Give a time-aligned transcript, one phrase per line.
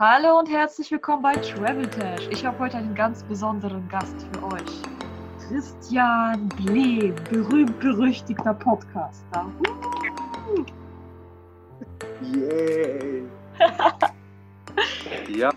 [0.00, 2.26] Hallo und herzlich willkommen bei Travel Tash.
[2.28, 4.82] Ich habe heute einen ganz besonderen Gast für euch.
[5.46, 9.52] Christian Blehm, berühmt-berüchtigter Podcaster.
[12.22, 13.22] Yay!
[15.28, 15.50] ja,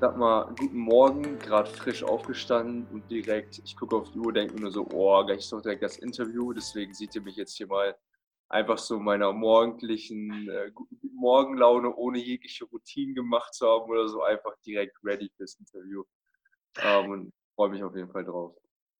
[0.00, 4.54] sag mal, guten Morgen, gerade frisch aufgestanden und direkt, ich gucke auf die Uhr, denke
[4.54, 7.54] mir nur so, oh, gleich ist doch direkt das Interview, deswegen seht ihr mich jetzt
[7.54, 7.94] hier mal
[8.48, 10.70] einfach so meiner morgendlichen äh,
[11.14, 16.04] Morgenlaune ohne jegliche Routine gemacht zu haben oder so, einfach direkt ready fürs Interview.
[16.82, 18.54] Ähm, und freue mich auf jeden Fall drauf.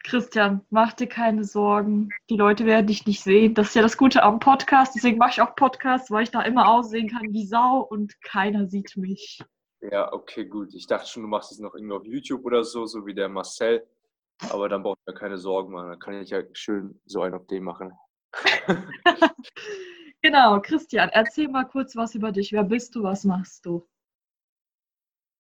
[0.05, 2.11] Christian, mach dir keine Sorgen.
[2.29, 3.55] Die Leute werden dich nicht sehen.
[3.55, 4.95] Das ist ja das Gute am Podcast.
[4.95, 8.67] Deswegen mache ich auch Podcasts, weil ich da immer aussehen kann wie Sau und keiner
[8.67, 9.43] sieht mich.
[9.91, 10.75] Ja, okay, gut.
[10.75, 13.31] Ich dachte schon, du machst es noch irgendwie auf YouTube oder so, so wie der
[13.31, 13.87] Marcel.
[14.51, 15.89] Aber dann braucht man keine Sorgen machen.
[15.89, 17.93] Dann kann ich ja schön so einen auf den machen.
[20.23, 22.53] genau, Christian, erzähl mal kurz was über dich.
[22.53, 23.03] Wer bist du?
[23.03, 23.87] Was machst du?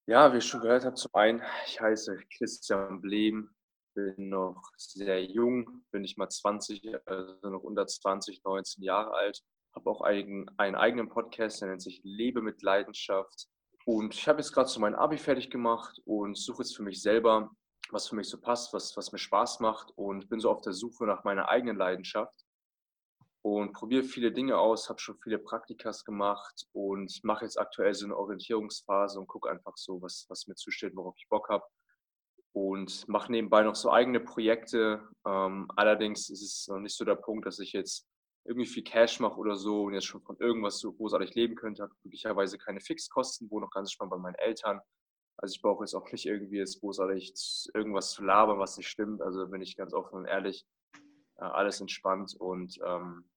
[0.07, 3.55] Ja, wie ich schon gehört habe, zum einen, ich heiße Christian Blehm,
[3.95, 9.41] bin noch sehr jung, bin nicht mal 20, also noch unter 20, 19 Jahre alt.
[9.75, 13.47] Habe auch einen, einen eigenen Podcast, der nennt sich Lebe mit Leidenschaft.
[13.87, 17.01] Und ich habe jetzt gerade so mein Abi fertig gemacht und suche jetzt für mich
[17.03, 17.51] selber,
[17.91, 20.73] was für mich so passt, was, was mir Spaß macht und bin so auf der
[20.73, 22.44] Suche nach meiner eigenen Leidenschaft
[23.45, 28.07] und probiere viele Dinge aus, habe schon viele Praktikas gemacht und mache jetzt aktuell so
[28.07, 31.67] eine Orientierungsphase und gucke einfach so, was, was mir zusteht, worauf ich Bock habe
[32.55, 35.07] und mache nebenbei noch so eigene Projekte.
[35.27, 38.07] Ähm, allerdings ist es noch nicht so der Punkt, dass ich jetzt
[38.47, 41.83] irgendwie viel Cash mache oder so und jetzt schon von irgendwas so großartig leben könnte.
[41.83, 44.81] Habe glücklicherweise keine Fixkosten, wohne noch ganz spannend bei meinen Eltern.
[45.37, 47.35] Also ich brauche jetzt auch nicht irgendwie jetzt großartig
[47.75, 49.21] irgendwas zu labern, was nicht stimmt.
[49.21, 50.65] Also bin ich ganz offen und ehrlich,
[51.37, 53.29] äh, alles entspannt und ähm,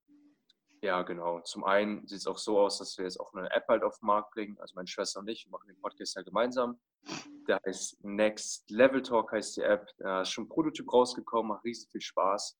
[0.88, 1.42] ja, genau.
[1.42, 4.00] Zum einen sieht es auch so aus, dass wir jetzt auch eine App halt auf
[4.00, 4.58] den Markt bringen.
[4.60, 6.80] Also meine Schwester und ich machen den Podcast ja gemeinsam.
[7.46, 9.90] Der heißt Next Level Talk heißt die App.
[9.98, 12.58] Da ist schon ein Prototyp rausgekommen, macht riesig viel Spaß.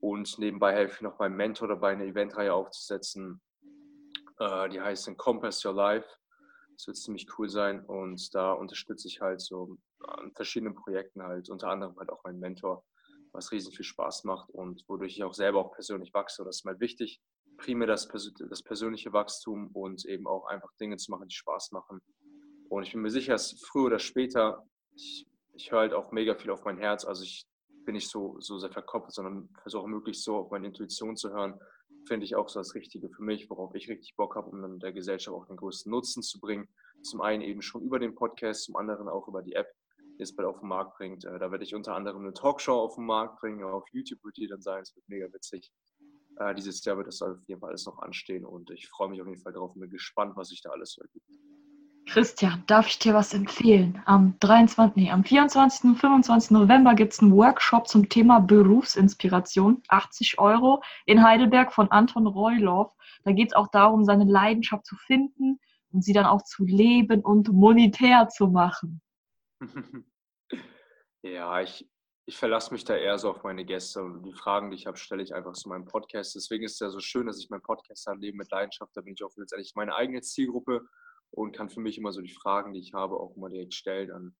[0.00, 3.40] Und nebenbei helfe ich noch meinem Mentor dabei, eine Eventreihe aufzusetzen.
[4.40, 6.08] Äh, die heißt Compass Your Life.
[6.72, 7.84] Das wird ziemlich cool sein.
[7.84, 12.40] Und da unterstütze ich halt so an verschiedenen Projekten halt, unter anderem halt auch meinen
[12.40, 12.84] Mentor
[13.36, 16.44] was riesen viel Spaß macht und wodurch ich auch selber auch persönlich wachse.
[16.44, 17.20] Das ist mal wichtig,
[17.56, 22.00] primär das, das persönliche Wachstum und eben auch einfach Dinge zu machen, die Spaß machen.
[22.68, 26.34] Und ich bin mir sicher, dass früher oder später, ich, ich höre halt auch mega
[26.34, 27.46] viel auf mein Herz, also ich
[27.84, 31.58] bin nicht so, so sehr verkopft, sondern versuche möglichst so auf meine Intuition zu hören,
[32.06, 34.78] finde ich auch so das Richtige für mich, worauf ich richtig Bock habe, um dann
[34.78, 36.68] der Gesellschaft auch den größten Nutzen zu bringen.
[37.02, 39.68] Zum einen eben schon über den Podcast, zum anderen auch über die App
[40.18, 41.24] jetzt bald auf den Markt bringt.
[41.24, 43.62] Äh, da werde ich unter anderem eine Talkshow auf den Markt bringen.
[43.64, 44.82] Auf YouTube wird die dann sein.
[44.82, 45.70] Es wird mega witzig.
[46.38, 49.20] Äh, dieses Jahr wird das auf jeden Fall alles noch anstehen und ich freue mich
[49.20, 51.26] auf jeden Fall darauf und bin gespannt, was sich da alles so ergibt.
[52.08, 54.00] Christian, darf ich dir was empfehlen?
[54.06, 55.84] Am 23, nee, am 24.
[55.84, 56.52] und 25.
[56.52, 62.92] November gibt es einen Workshop zum Thema Berufsinspiration, 80 Euro in Heidelberg von Anton Reuloff.
[63.24, 65.58] Da geht es auch darum, seine Leidenschaft zu finden
[65.90, 69.00] und sie dann auch zu leben und monetär zu machen.
[71.22, 71.88] Ja, ich,
[72.28, 74.96] ich verlasse mich da eher so auf meine Gäste und die Fragen, die ich habe,
[74.96, 76.34] stelle ich einfach zu meinem Podcast.
[76.34, 78.96] Deswegen ist es ja so schön, dass ich meinen Podcast Leben mit Leidenschaft.
[78.96, 80.88] Da bin ich auch letztendlich meine eigene Zielgruppe
[81.30, 84.10] und kann für mich immer so die Fragen, die ich habe, auch immer direkt stellen
[84.10, 84.36] an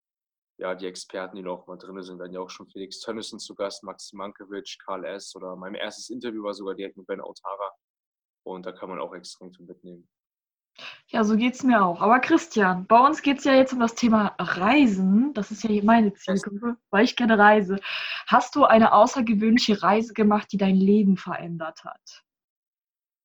[0.59, 2.19] ja, die Experten, die noch mal drin sind.
[2.19, 5.37] Werden ja auch schon Felix Tönnissen zu Gast, Max Mankiewicz, Karl S.
[5.37, 7.73] oder mein erstes Interview war sogar direkt mit Ben Autara.
[8.45, 10.09] Und da kann man auch extrem viel mitnehmen.
[11.09, 12.01] Ja, so geht es mir auch.
[12.01, 15.33] Aber Christian, bei uns geht es ja jetzt um das Thema Reisen.
[15.35, 17.79] Das ist ja meine Zielgruppe, weil ich gerne reise.
[18.27, 22.25] Hast du eine außergewöhnliche Reise gemacht, die dein Leben verändert hat?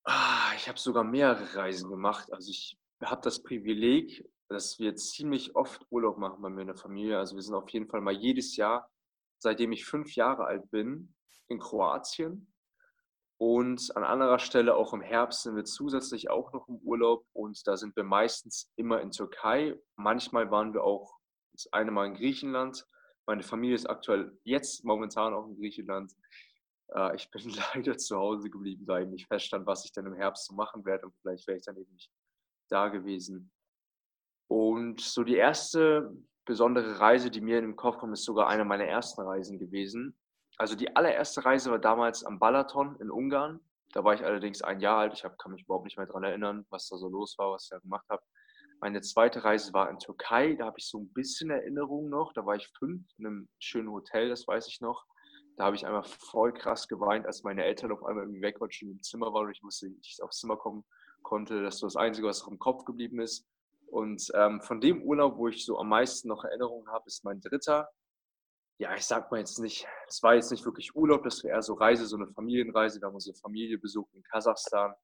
[0.04, 2.32] Ah, ich habe sogar mehrere Reisen gemacht.
[2.32, 6.76] Also ich habe das Privileg, dass wir ziemlich oft Urlaub machen bei mir in der
[6.76, 7.18] Familie.
[7.18, 8.90] Also wir sind auf jeden Fall mal jedes Jahr,
[9.40, 11.14] seitdem ich fünf Jahre alt bin,
[11.48, 12.51] in Kroatien.
[13.42, 17.66] Und an anderer Stelle, auch im Herbst, sind wir zusätzlich auch noch im Urlaub und
[17.66, 19.76] da sind wir meistens immer in Türkei.
[19.96, 21.18] Manchmal waren wir auch
[21.52, 22.86] das eine Mal in Griechenland.
[23.26, 26.14] Meine Familie ist aktuell jetzt momentan auch in Griechenland.
[26.94, 30.14] Äh, ich bin leider zu Hause geblieben, da eben nicht feststand, was ich dann im
[30.14, 32.12] Herbst so machen werde und vielleicht wäre ich dann eben nicht
[32.70, 33.52] da gewesen.
[34.52, 36.16] Und so die erste
[36.46, 40.16] besondere Reise, die mir in den Kopf kommt, ist sogar eine meiner ersten Reisen gewesen.
[40.58, 43.60] Also die allererste Reise war damals am Balaton in Ungarn.
[43.94, 45.14] Da war ich allerdings ein Jahr alt.
[45.14, 47.64] Ich hab, kann mich überhaupt nicht mehr daran erinnern, was da so los war, was
[47.66, 48.22] ich da gemacht habe.
[48.80, 50.56] Meine zweite Reise war in Türkei.
[50.56, 52.34] Da habe ich so ein bisschen Erinnerung noch.
[52.34, 55.06] Da war ich fünf in einem schönen Hotel, das weiß ich noch.
[55.58, 58.72] Da habe ich einmal voll krass geweint, als meine Eltern auf einmal irgendwie weg waren,
[58.72, 60.84] schon im Zimmer waren und ich musste nicht aufs Zimmer kommen
[61.22, 61.62] konnte.
[61.62, 63.46] Das war das Einzige, was noch im Kopf geblieben ist.
[63.88, 67.42] Und ähm, von dem Urlaub, wo ich so am meisten noch Erinnerungen habe, ist mein
[67.42, 67.90] dritter.
[68.82, 71.62] Ja, ich sag mal jetzt nicht, es war jetzt nicht wirklich Urlaub, das war eher
[71.62, 73.00] so Reise, so eine Familienreise.
[73.00, 74.96] Wir haben unsere Familie besucht in Kasachstan.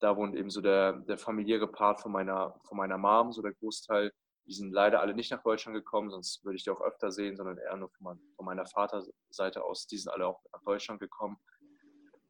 [0.00, 3.52] Da wohnt eben so der, der familiäre Part von meiner, von meiner Mom, so der
[3.52, 4.10] Großteil.
[4.46, 7.36] Die sind leider alle nicht nach Deutschland gekommen, sonst würde ich die auch öfter sehen,
[7.36, 9.86] sondern eher nur von, mein, von meiner Vaterseite aus.
[9.86, 11.36] Die sind alle auch nach Deutschland gekommen.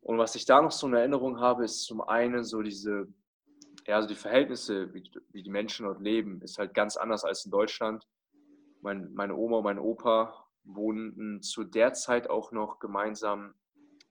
[0.02, 3.06] Und was ich da noch so in Erinnerung habe, ist zum einen so diese
[3.86, 7.46] ja, also die Verhältnisse, wie, wie, die Menschen dort leben, ist halt ganz anders als
[7.46, 8.04] in Deutschland.
[8.82, 13.54] Mein, meine Oma und mein Opa wohnten zu der Zeit auch noch gemeinsam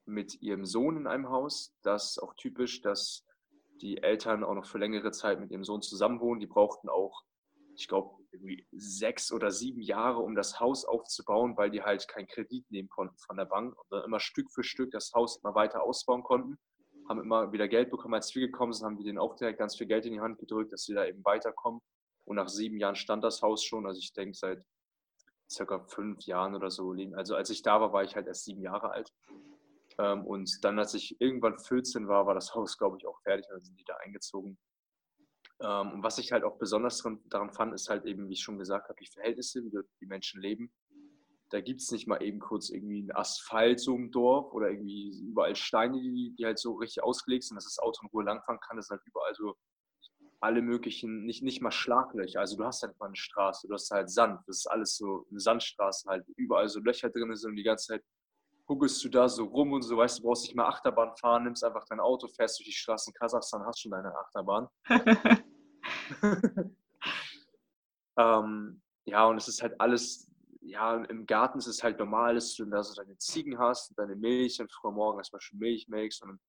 [0.06, 1.76] mit ihrem Sohn in einem Haus.
[1.84, 3.26] Das ist auch typisch, dass
[3.82, 6.40] die Eltern auch noch für längere Zeit mit ihrem Sohn zusammenwohnen.
[6.40, 7.24] Die brauchten auch,
[7.76, 12.28] ich glaube, irgendwie sechs oder sieben Jahre, um das Haus aufzubauen, weil die halt keinen
[12.28, 15.56] Kredit nehmen konnten von der Bank und dann immer Stück für Stück das Haus immer
[15.56, 16.58] weiter ausbauen konnten
[17.10, 18.14] haben immer wieder Geld bekommen.
[18.14, 20.38] Als wir gekommen sind, haben wir denen auch direkt ganz viel Geld in die Hand
[20.38, 21.82] gedrückt, dass sie da eben weiterkommen.
[22.26, 23.88] Und nach sieben Jahren stand das Haus schon.
[23.88, 24.64] Also ich denke seit
[25.50, 27.16] circa fünf Jahren oder so liegen.
[27.16, 29.12] Also als ich da war, war ich halt erst sieben Jahre alt.
[29.98, 33.46] Ähm, und dann, als ich irgendwann 14 war, war das Haus, glaube ich, auch fertig.
[33.50, 34.58] Dann sind die da eingezogen.
[35.62, 38.60] Ähm, und was ich halt auch besonders daran fand, ist halt eben, wie ich schon
[38.60, 40.72] gesagt habe, die Verhältnisse, wie die Menschen leben
[41.50, 45.20] da gibt es nicht mal eben kurz irgendwie einen Asphalt so im Dorf oder irgendwie
[45.22, 48.60] überall Steine, die, die halt so richtig ausgelegt sind, dass das Auto in Ruhe langfahren
[48.60, 48.78] kann.
[48.78, 49.56] Das sind halt überall so
[50.42, 52.40] alle möglichen, nicht, nicht mal Schlaglöcher.
[52.40, 54.42] Also du hast halt mal eine Straße, du hast halt Sand.
[54.48, 57.88] Das ist alles so eine Sandstraße halt, überall so Löcher drin sind und die ganze
[57.88, 58.04] Zeit
[58.66, 61.64] guckst du da so rum und so, weißt du, brauchst nicht mal Achterbahn fahren, nimmst
[61.64, 64.68] einfach dein Auto, fährst durch die Straßen Kasachstan, hast schon deine Achterbahn.
[68.18, 70.30] ähm, ja, und es ist halt alles
[70.62, 74.00] ja, im Garten ist es halt normal, dass du da so deine Ziegen hast und
[74.00, 76.40] deine Milch und früh morgen erstmal schon Milch melkst und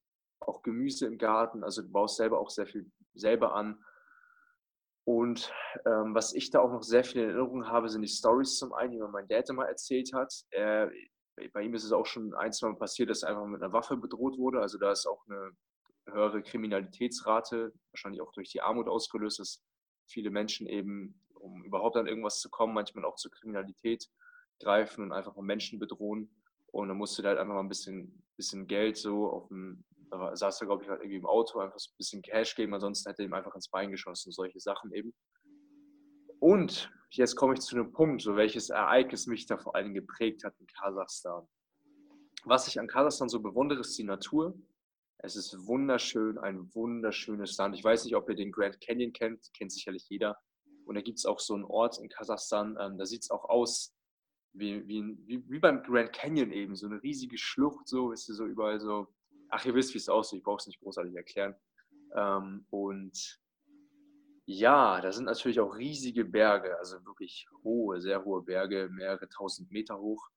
[0.40, 1.64] auch Gemüse im Garten.
[1.64, 3.82] Also du baust selber auch sehr viel selber an.
[5.04, 5.52] Und
[5.86, 8.72] ähm, was ich da auch noch sehr viel in Erinnerung habe, sind die Stories zum
[8.72, 10.32] einen, die mir mein Dad immer erzählt hat.
[10.50, 10.90] Er,
[11.52, 13.72] bei ihm ist es auch schon ein, zwei Mal passiert, dass er einfach mit einer
[13.72, 14.60] Waffe bedroht wurde.
[14.60, 15.52] Also da ist auch eine
[16.06, 19.62] höhere Kriminalitätsrate, wahrscheinlich auch durch die Armut ausgelöst, dass
[20.06, 24.08] viele Menschen eben um überhaupt an irgendwas zu kommen, manchmal auch zur Kriminalität
[24.60, 26.30] greifen und einfach mal Menschen bedrohen.
[26.66, 30.36] Und dann musste der halt einfach mal ein bisschen, bisschen Geld so auf dem, da
[30.36, 33.22] saß er, glaube ich, halt irgendwie im Auto, einfach ein bisschen Cash geben, ansonsten hätte
[33.22, 35.14] er ihm einfach ins Bein geschossen, solche Sachen eben.
[36.40, 40.44] Und jetzt komme ich zu einem Punkt, so welches Ereignis mich da vor allem geprägt
[40.44, 41.46] hat in Kasachstan.
[42.44, 44.58] Was ich an Kasachstan so bewundere, ist die Natur.
[45.18, 47.76] Es ist wunderschön, ein wunderschönes Land.
[47.76, 50.38] Ich weiß nicht, ob ihr den Grand Canyon kennt, kennt sicherlich jeder.
[50.86, 53.44] Und da gibt es auch so einen Ort in Kasachstan, ähm, da sieht es auch
[53.44, 53.94] aus
[54.52, 58.46] wie, wie, wie, wie, beim Grand Canyon eben, so eine riesige Schlucht, so ist so
[58.46, 59.06] überall so.
[59.50, 61.54] Ach, ihr wisst, wie es aussieht, ich brauche es nicht großartig erklären.
[62.14, 63.40] Ähm, und
[64.46, 69.70] ja, da sind natürlich auch riesige Berge, also wirklich hohe, sehr hohe Berge, mehrere tausend
[69.70, 70.28] Meter hoch.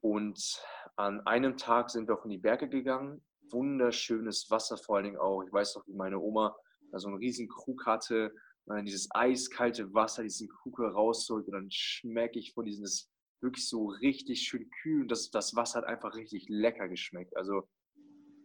[0.00, 0.62] Und
[0.96, 3.24] an einem Tag sind wir auch in die Berge gegangen.
[3.50, 5.42] Wunderschönes Wasser vor allen Dingen auch.
[5.42, 6.56] Ich weiß noch, wie meine Oma
[6.92, 8.32] da so einen riesen Krug hatte
[8.64, 13.10] und dann dieses eiskalte Wasser, diesen Kuchen rausholt und dann schmecke ich von diesem, das
[13.40, 17.36] wirklich so richtig schön kühl und das, das Wasser hat einfach richtig lecker geschmeckt.
[17.36, 17.68] Also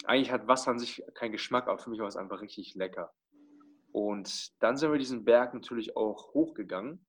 [0.06, 3.14] eigentlich hat Wasser an sich keinen Geschmack, aber für mich war es einfach richtig lecker.
[3.92, 7.06] Und dann sind wir diesen Berg natürlich auch hochgegangen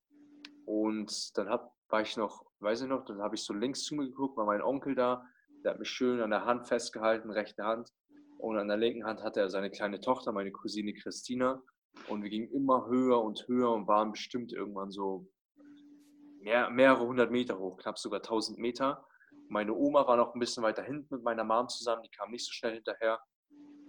[0.65, 3.94] und dann hab, war ich noch, weiß ich noch, dann habe ich so links zu
[3.94, 5.25] mir geguckt, war mein Onkel da,
[5.63, 7.93] der hat mich schön an der Hand festgehalten, rechte Hand.
[8.39, 11.63] Und an der linken Hand hatte er seine kleine Tochter, meine Cousine Christina.
[12.08, 15.29] Und wir gingen immer höher und höher und waren bestimmt irgendwann so
[16.41, 19.06] mehr, mehrere hundert Meter hoch, knapp sogar 1000 Meter.
[19.53, 22.47] Meine Oma war noch ein bisschen weiter hinten mit meiner Mom zusammen, die kam nicht
[22.47, 23.21] so schnell hinterher.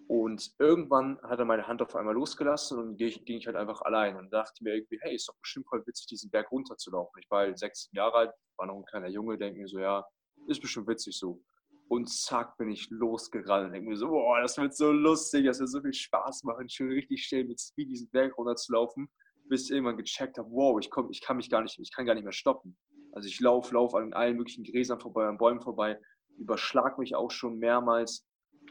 [0.09, 3.81] Und irgendwann hat er meine Hand auf einmal losgelassen und ging, ging ich halt einfach
[3.83, 7.17] allein und dachte mir irgendwie, hey, ist doch bestimmt voll witzig, diesen Berg runterzulaufen.
[7.21, 10.05] Ich war halt sechs Jahre alt, war noch ein kleiner Junge, denke mir so, ja,
[10.47, 11.41] ist bestimmt witzig so.
[11.87, 13.73] Und zack, bin ich losgerannt.
[13.73, 16.91] Denke mir so, boah, das wird so lustig, das wird so viel Spaß machen, schön
[16.91, 19.09] richtig schnell mit Speed diesen Berg runterzulaufen,
[19.47, 22.05] bis ich irgendwann gecheckt habe, wow, ich, komm, ich kann mich gar nicht, ich kann
[22.05, 22.77] gar nicht mehr stoppen.
[23.13, 25.99] Also ich laufe, laufe an allen möglichen Gräsern vorbei, an Bäumen vorbei,
[26.37, 28.25] überschlag mich auch schon mehrmals,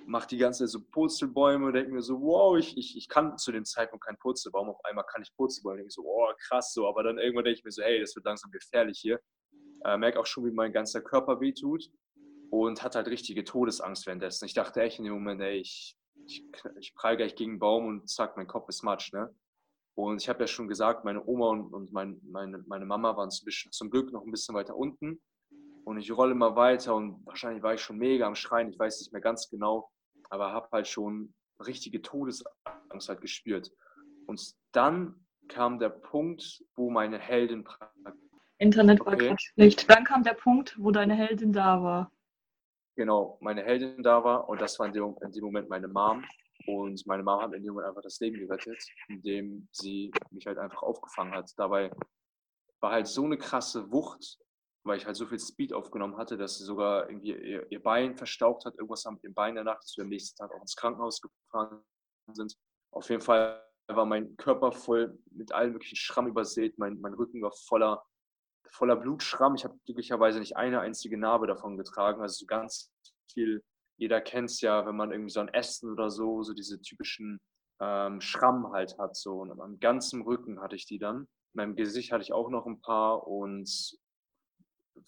[0.06, 3.38] mache die ganze Zeit so Purzelbäume und denke mir so, wow, ich, ich, ich kann
[3.38, 6.72] zu dem Zeitpunkt keinen Purzelbaum, auf einmal kann ich Purzelbäume, denke ich so, oh, krass
[6.72, 9.20] so, aber dann irgendwann denke ich mir so, hey, das wird langsam gefährlich hier.
[9.84, 11.88] Äh, merke auch schon, wie mein ganzer Körper wehtut
[12.50, 14.46] und hatte halt richtige Todesangst währenddessen.
[14.46, 15.96] Ich dachte echt in dem Moment, ey, ich,
[16.26, 16.44] ich,
[16.80, 19.34] ich prall gleich gegen einen Baum und zack, mein Kopf ist matsch, ne?
[19.94, 23.30] Und ich habe ja schon gesagt, meine Oma und, und mein, meine, meine Mama waren
[23.30, 25.20] zum Glück noch ein bisschen weiter unten.
[25.84, 29.00] Und ich rolle immer weiter und wahrscheinlich war ich schon mega am Schreien, ich weiß
[29.00, 29.90] nicht mehr ganz genau,
[30.30, 31.34] aber habe halt schon
[31.66, 33.72] richtige Todesangst halt gespürt.
[34.26, 37.68] Und dann kam der Punkt, wo meine Heldin.
[38.58, 39.34] Internet war okay.
[39.38, 39.90] schlecht.
[39.90, 42.12] Dann kam der Punkt, wo deine Heldin da war.
[42.94, 46.24] Genau, meine Heldin da war und das war in dem, in dem Moment meine Mom.
[46.66, 50.58] Und meine Mom hat in dem Moment einfach das Leben gerettet, indem sie mich halt
[50.58, 51.50] einfach aufgefangen hat.
[51.56, 51.90] Dabei
[52.80, 54.38] war halt so eine krasse Wucht,
[54.84, 58.16] weil ich halt so viel Speed aufgenommen hatte, dass sie sogar irgendwie ihr, ihr Bein
[58.16, 58.74] verstaucht hat.
[58.74, 61.82] Irgendwas haben mit dem Bein danach, dass wir am nächsten Tag auch ins Krankenhaus gefahren
[62.32, 62.56] sind.
[62.90, 66.78] Auf jeden Fall war mein Körper voll mit allen möglichen Schramm übersät.
[66.78, 68.04] Mein, mein Rücken war voller,
[68.68, 69.54] voller Blutschramm.
[69.54, 72.20] Ich habe glücklicherweise nicht eine einzige Narbe davon getragen.
[72.20, 72.92] Also so ganz
[73.30, 73.62] viel,
[74.02, 77.40] jeder kennt es ja, wenn man irgendwie so an Ästen oder so, so diese typischen
[77.80, 79.16] ähm, Schramm halt hat.
[79.16, 79.40] So.
[79.40, 81.20] Und am ganzen Rücken hatte ich die dann.
[81.20, 83.70] In meinem Gesicht hatte ich auch noch ein paar und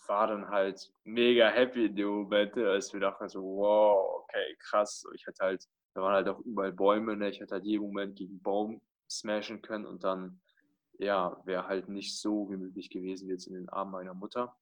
[0.07, 5.05] war dann halt mega happy in dem Moment, als wir dachten so, wow, okay, krass.
[5.15, 7.31] Ich hatte halt da waren halt auch überall Bäume, ne?
[7.31, 10.41] ich hätte halt jeden Moment gegen einen Baum smashen können und dann,
[10.99, 14.57] ja, wäre halt nicht so gemütlich gewesen wie jetzt in den Armen meiner Mutter.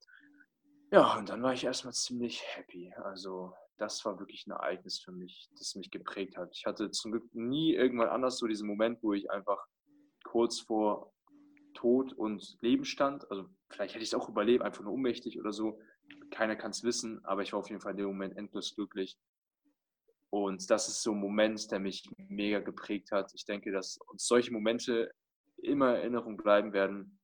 [0.91, 2.93] Ja, und dann war ich erstmal ziemlich happy.
[3.03, 6.50] Also das war wirklich ein Ereignis für mich, das mich geprägt hat.
[6.55, 9.67] Ich hatte zum Glück nie irgendwann anders so diesen Moment, wo ich einfach
[10.25, 11.12] kurz vor
[11.75, 13.29] Tod und Leben stand.
[13.31, 15.81] Also vielleicht hätte ich es auch überlebt, einfach nur ohnmächtig oder so.
[16.31, 19.19] Keiner kann es wissen, aber ich war auf jeden Fall in dem Moment endlos glücklich.
[20.31, 23.33] Und das ist so ein Moment, der mich mega geprägt hat.
[23.35, 25.12] Ich denke, dass uns solche Momente
[25.59, 27.19] immer in Erinnerung bleiben werden.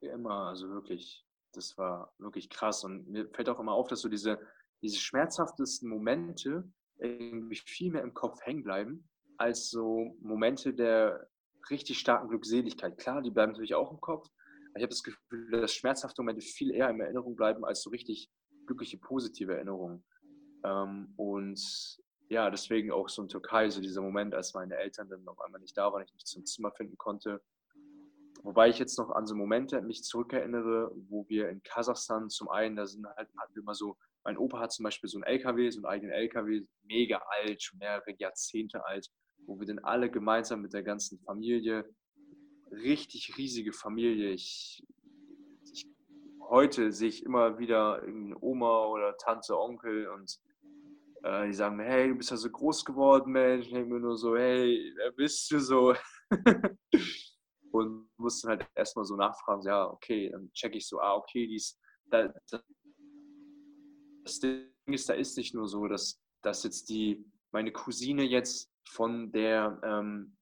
[0.00, 2.82] Immer, also wirklich, das war wirklich krass.
[2.82, 4.40] Und mir fällt auch immer auf, dass so diese,
[4.82, 6.64] diese schmerzhaftesten Momente
[6.98, 9.08] irgendwie viel mehr im Kopf hängen bleiben,
[9.38, 11.28] als so Momente der
[11.70, 12.98] richtig starken Glückseligkeit.
[12.98, 14.26] Klar, die bleiben natürlich auch im Kopf.
[14.70, 17.90] Aber ich habe das Gefühl, dass schmerzhafte Momente viel eher in Erinnerung bleiben als so
[17.90, 18.30] richtig
[18.66, 20.04] glückliche, positive Erinnerungen.
[20.64, 21.60] Ähm, und
[22.28, 25.60] ja, deswegen auch so in Türkei, so dieser Moment, als meine Eltern dann auf einmal
[25.60, 27.42] nicht da waren, ich nicht zum Zimmer finden konnte.
[28.42, 32.76] Wobei ich jetzt noch an so Momente mich zurückerinnere, wo wir in Kasachstan zum einen,
[32.76, 35.70] da sind halt, hatten wir immer so, mein Opa hat zum Beispiel so einen LKW,
[35.70, 39.08] so einen eigenen LKW, mega alt, schon mehrere Jahrzehnte alt,
[39.46, 41.88] wo wir dann alle gemeinsam mit der ganzen Familie,
[42.70, 44.82] richtig riesige Familie, ich,
[45.72, 45.86] ich
[46.48, 48.02] heute sehe ich immer wieder
[48.40, 50.38] Oma oder Tante, Onkel und
[51.22, 53.66] äh, die sagen mir, hey, du bist ja so groß geworden, Mensch.
[53.66, 55.94] Ich denke mir nur so, hey, wer bist du so?
[57.72, 61.78] und musste halt erstmal so nachfragen, ja, okay, dann checke ich so, ah, okay, dies,
[62.10, 62.32] da,
[64.24, 68.70] das Ding ist, da ist nicht nur so, dass, dass jetzt die, meine Cousine jetzt
[68.88, 70.36] von der, ähm,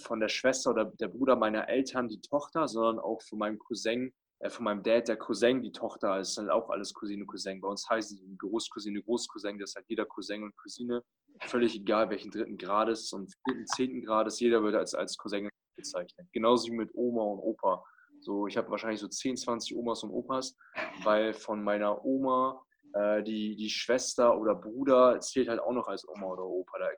[0.00, 4.12] von der Schwester oder der Bruder meiner Eltern die Tochter, sondern auch von meinem Cousin
[4.40, 7.60] äh, von meinem Dad der Cousin, die Tochter, ist halt auch alles Cousine, Cousin.
[7.60, 11.02] Bei uns heißen sie Großcousine, Großcousin, das ist halt jeder Cousin und Cousine.
[11.42, 16.26] Völlig egal, welchen dritten Grades und vierten, zehnten Grades, jeder wird als, als Cousin bezeichnet.
[16.32, 17.84] Genauso wie mit Oma und Opa.
[18.20, 20.56] So, ich habe wahrscheinlich so 10, 20 Omas und Opas,
[21.04, 22.60] weil von meiner Oma
[22.94, 26.78] äh, die, die Schwester oder Bruder zählt halt auch noch als Oma oder Opa.
[26.78, 26.88] Da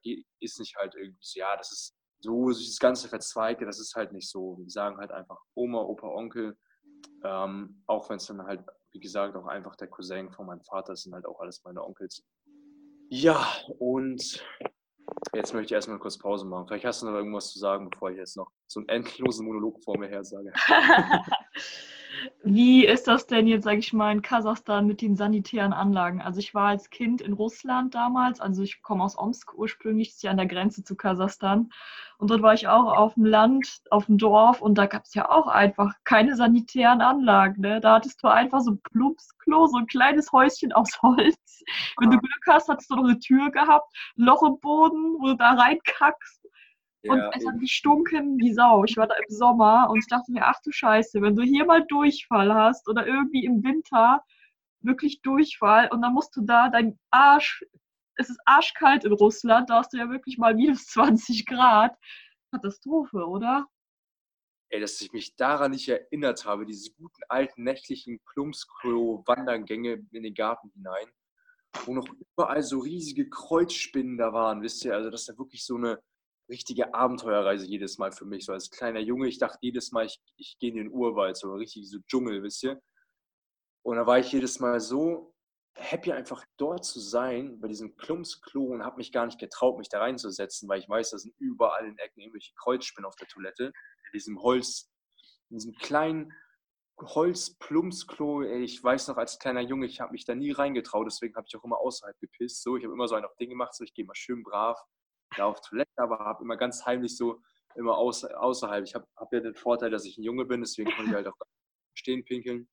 [0.41, 4.13] ist nicht halt irgendwie so, ja, das ist so, das ganze Verzweigte, das ist halt
[4.13, 4.59] nicht so.
[4.59, 6.57] Wir sagen halt einfach Oma, Opa, Onkel
[7.25, 10.97] ähm, auch wenn es dann halt, wie gesagt, auch einfach der Cousin von meinem Vater
[10.97, 12.25] sind halt auch alles meine Onkels.
[13.09, 13.47] Ja,
[13.79, 14.45] und
[15.35, 16.67] jetzt möchte ich erstmal kurz Pause machen.
[16.69, 19.83] Vielleicht hast du noch irgendwas zu sagen, bevor ich jetzt noch so einen endlosen Monolog
[19.83, 20.53] vor mir her sage.
[22.43, 26.21] Wie ist das denn jetzt, sage ich mal, in Kasachstan mit den sanitären Anlagen?
[26.21, 30.17] Also ich war als Kind in Russland damals, also ich komme aus Omsk ursprünglich, das
[30.17, 31.71] ist ja an der Grenze zu Kasachstan.
[32.19, 35.15] Und dort war ich auch auf dem Land, auf dem Dorf und da gab es
[35.15, 37.63] ja auch einfach keine sanitären Anlagen.
[37.63, 37.81] Ne?
[37.81, 41.65] Da hattest du einfach so ein Plumpsklo, so ein kleines Häuschen aus Holz.
[41.99, 45.37] Wenn du Glück hast, hattest du noch eine Tür gehabt, Loch im Boden, wo du
[45.37, 46.40] da reinkackst
[47.05, 48.85] und ja, es hat gestunken wie Sau.
[48.85, 51.65] Ich war da im Sommer und ich dachte mir, ach du Scheiße, wenn du hier
[51.65, 54.23] mal Durchfall hast oder irgendwie im Winter
[54.83, 57.65] wirklich Durchfall und dann musst du da dein Arsch,
[58.17, 61.97] es ist arschkalt in Russland, da hast du ja wirklich mal minus 20 Grad.
[62.51, 63.67] Katastrophe, oder?
[64.71, 70.35] Ey, dass ich mich daran nicht erinnert habe, diese guten alten nächtlichen Plumpsklo-Wandergänge in den
[70.35, 71.09] Garten hinein,
[71.85, 75.65] wo noch überall so riesige Kreuzspinnen da waren, wisst ihr, also das ist ja wirklich
[75.65, 76.01] so eine
[76.51, 78.45] richtige Abenteuerreise jedes Mal für mich.
[78.45, 81.55] So als kleiner Junge, ich dachte jedes Mal, ich, ich gehe in den Urwald, so
[81.55, 82.81] richtig so Dschungel, wisst ihr.
[83.83, 85.35] Und da war ich jedes Mal so
[85.75, 89.89] happy, einfach dort zu sein, bei diesem Klumpsklo und habe mich gar nicht getraut, mich
[89.89, 93.67] da reinzusetzen, weil ich weiß, da sind überall in Ecken irgendwelche Kreuzspinnen auf der Toilette,
[93.67, 94.91] in diesem Holz,
[95.49, 96.33] in diesem kleinen
[97.01, 98.43] Holzplumpsklo.
[98.43, 101.57] Ich weiß noch, als kleiner Junge, ich habe mich da nie reingetraut, deswegen habe ich
[101.57, 102.63] auch immer außerhalb gepisst.
[102.63, 104.79] So, ich habe immer so ein Ding gemacht, so ich gehe mal schön brav
[105.37, 107.41] da auf Toilette, aber habe immer ganz heimlich so
[107.75, 108.85] immer außer, außerhalb.
[108.85, 111.29] Ich habe hab ja den Vorteil, dass ich ein Junge bin, deswegen konnte ich halt
[111.29, 111.37] auch
[111.95, 112.69] stehen pinkeln.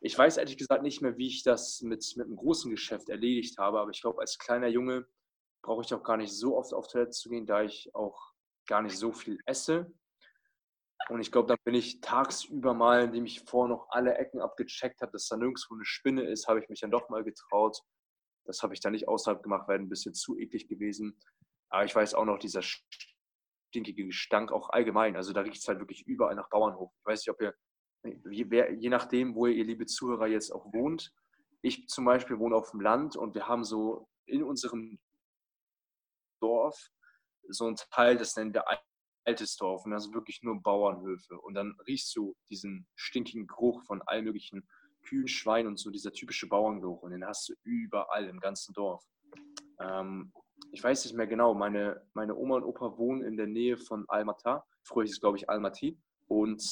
[0.00, 3.58] Ich weiß ehrlich gesagt nicht mehr, wie ich das mit, mit einem großen Geschäft erledigt
[3.58, 5.06] habe, aber ich glaube, als kleiner Junge
[5.62, 8.32] brauche ich auch gar nicht so oft auf Toilette zu gehen, da ich auch
[8.66, 9.92] gar nicht so viel esse.
[11.08, 15.00] Und ich glaube, dann bin ich tagsüber mal, indem ich vorher noch alle Ecken abgecheckt
[15.02, 17.80] habe, dass da nirgendwo eine Spinne ist, habe ich mich dann doch mal getraut.
[18.44, 21.18] Das habe ich dann nicht außerhalb gemacht, wäre ein bisschen zu eklig gewesen.
[21.74, 25.16] Aber ich weiß auch noch, dieser stinkige Gestank auch allgemein.
[25.16, 26.92] Also da riecht es halt wirklich überall nach Bauernhof.
[27.00, 31.12] Ich weiß nicht, ob ihr, je nachdem, wo ihr, liebe Zuhörer, jetzt auch wohnt.
[31.62, 35.00] Ich zum Beispiel wohne auf dem Land und wir haben so in unserem
[36.40, 36.90] Dorf
[37.48, 38.64] so ein Teil, das nennen wir
[39.24, 41.40] altes Dorf und das sind wirklich nur Bauernhöfe.
[41.40, 44.64] Und dann riechst du diesen stinkigen Geruch von allen möglichen
[45.02, 47.02] Kühen, Schweinen und so, dieser typische Bauerngeruch.
[47.02, 49.04] Und den hast du überall im ganzen Dorf.
[49.80, 50.32] Ähm,
[50.72, 54.04] ich weiß nicht mehr genau, meine, meine Oma und Opa wohnen in der Nähe von
[54.08, 54.66] Almata.
[54.82, 55.98] Früher hieß es, glaube ich, Almaty.
[56.26, 56.62] Und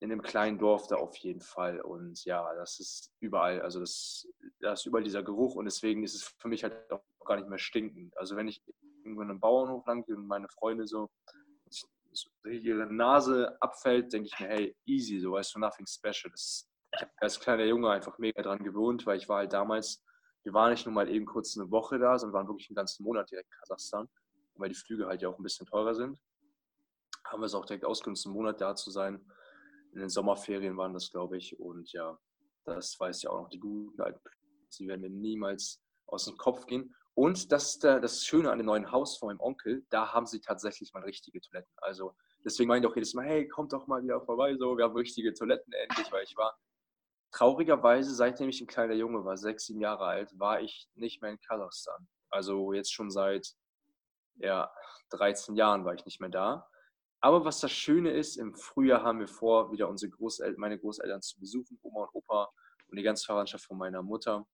[0.00, 1.80] in einem kleinen Dorf da auf jeden Fall.
[1.80, 4.28] Und ja, das ist überall, also das,
[4.60, 7.48] da ist überall dieser Geruch und deswegen ist es für mich halt auch gar nicht
[7.48, 8.16] mehr stinkend.
[8.18, 8.62] Also wenn ich
[9.02, 11.08] irgendwo in einem Bauernhof lang gehe und meine Freunde so,
[11.68, 16.30] so ihre Nase abfällt, denke ich mir, hey, easy, so weißt du, nothing special.
[16.30, 20.02] Das, ich habe als kleiner Junge einfach mega dran gewohnt, weil ich war halt damals,
[20.46, 23.02] wir waren nicht nur mal eben kurz eine Woche da, sondern waren wirklich einen ganzen
[23.02, 24.08] Monat direkt in Kasachstan.
[24.54, 26.22] Weil die Flüge halt ja auch ein bisschen teurer sind,
[27.24, 29.20] haben wir es auch direkt ausgenutzt, einen Monat da zu sein.
[29.92, 31.58] In den Sommerferien waren das, glaube ich.
[31.58, 32.16] Und ja,
[32.64, 34.20] das weiß ja auch noch die guten alten
[34.68, 36.94] Sie werden mir niemals aus dem Kopf gehen.
[37.14, 40.92] Und das das Schöne an dem neuen Haus von meinem Onkel, da haben sie tatsächlich
[40.92, 41.72] mal richtige Toiletten.
[41.78, 44.84] Also deswegen meine ich auch jedes Mal, hey, kommt doch mal wieder vorbei, so, wir
[44.84, 46.56] haben richtige Toiletten endlich, weil ich war
[47.36, 51.32] traurigerweise, seitdem ich ein kleiner Junge war, sechs, sieben Jahre alt, war ich nicht mehr
[51.32, 52.08] in Kasachstan.
[52.30, 53.54] Also jetzt schon seit
[54.36, 54.72] ja,
[55.10, 56.66] 13 Jahren war ich nicht mehr da.
[57.20, 61.20] Aber was das Schöne ist, im Frühjahr haben wir vor, wieder unsere Großeltern, meine Großeltern
[61.20, 62.48] zu besuchen, Oma und Opa
[62.88, 64.46] und die ganze Verwandtschaft von meiner Mutter.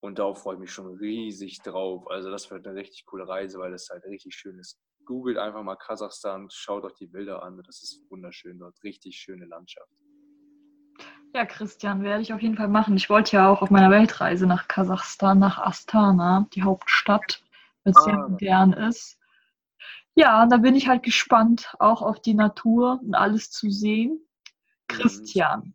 [0.00, 2.08] Und darauf freue ich mich schon riesig drauf.
[2.10, 4.78] Also das wird eine richtig coole Reise, weil das halt richtig schön ist.
[5.04, 7.60] Googelt einfach mal Kasachstan, schaut euch die Bilder an.
[7.66, 8.80] Das ist wunderschön dort.
[8.84, 9.90] Richtig schöne Landschaft.
[11.34, 12.96] Ja, Christian, werde ich auf jeden Fall machen.
[12.96, 17.42] Ich wollte ja auch auf meiner Weltreise nach Kasachstan, nach Astana, die Hauptstadt,
[17.82, 18.02] was ah.
[18.02, 19.18] sehr modern ist.
[20.14, 24.12] Ja, da bin ich halt gespannt, auch auf die Natur und alles zu sehen.
[24.12, 24.86] Mhm.
[24.86, 25.74] Christian,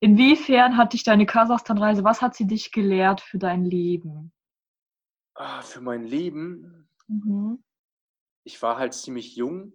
[0.00, 4.32] Inwiefern hat dich deine Kasachstan-Reise, was hat sie dich gelehrt für dein Leben?
[5.34, 6.88] Ah, für mein Leben?
[7.08, 7.64] Mhm.
[8.44, 9.72] Ich war halt ziemlich jung.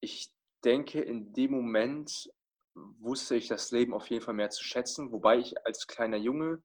[0.00, 0.30] Ich
[0.62, 2.30] denke, in dem Moment
[2.74, 6.62] wusste ich das Leben auf jeden Fall mehr zu schätzen, wobei ich als kleiner Junge,